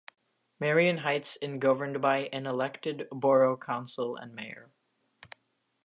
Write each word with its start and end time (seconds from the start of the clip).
Marion 0.59 0.97
Heights 0.97 1.35
in 1.35 1.59
governed 1.59 2.01
by 2.01 2.21
an 2.33 2.47
elected 2.47 3.07
borough 3.11 3.55
council 3.55 4.15
and 4.15 4.33
mayor. 4.33 4.71